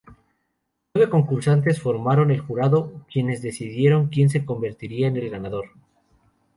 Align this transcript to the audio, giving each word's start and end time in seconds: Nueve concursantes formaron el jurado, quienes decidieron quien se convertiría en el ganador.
Nueve 0.95 1.11
concursantes 1.11 1.79
formaron 1.79 2.31
el 2.31 2.39
jurado, 2.39 3.03
quienes 3.13 3.43
decidieron 3.43 4.07
quien 4.07 4.31
se 4.31 4.43
convertiría 4.43 5.07
en 5.09 5.17
el 5.17 5.29
ganador. 5.29 5.69